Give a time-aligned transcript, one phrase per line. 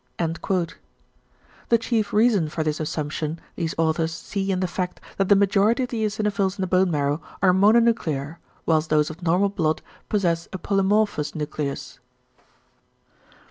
[0.09, 5.35] =" The chief reason for this assumption, these authors see in the fact, that the
[5.35, 9.83] majority of the eosinophils in the bone marrow are mononuclear, whilst those of normal blood
[10.09, 11.99] possess a polymorphous nucleus.